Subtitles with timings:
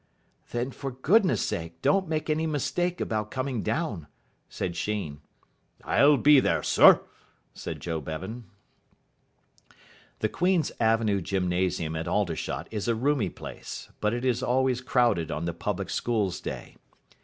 [0.49, 4.07] "Then, for goodness' sake, don't make any mistake about coming down,"
[4.49, 5.21] said Sheen.
[5.83, 7.01] "I'll be there, sir,"
[7.53, 8.45] said Joe Bevan.
[10.17, 15.29] The Queen's Avenue Gymnasium at Aldershot is a roomy place, but it is always crowded
[15.29, 16.77] on the Public Schools' Day.